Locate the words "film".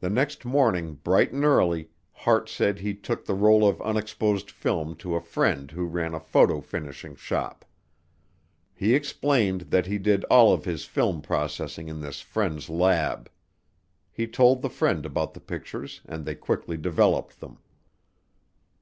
4.50-4.96, 10.86-11.20